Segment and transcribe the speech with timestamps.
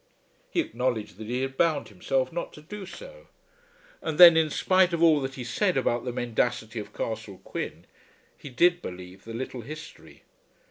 [0.49, 3.27] He acknowledged that he had bound himself not to do so.
[4.01, 7.85] And then, in spite of all that he said about the mendacity of Castle Quin,
[8.35, 10.23] he did believe the little history.